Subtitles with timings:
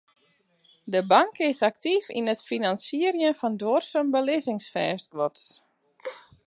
[0.93, 5.37] De bank is aktyf yn it finansierjen fan duorsum belizzingsfêstguod.